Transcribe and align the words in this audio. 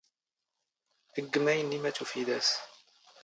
ⴳⴳ 1.21 1.27
ⵎⴰⵢⵏⵏⵉ 1.43 1.77
ⵎⴰ 1.85 1.91
ⵜⵓⴼⵉⴷ 1.95 2.27
ⴰⵙ. 2.37 2.47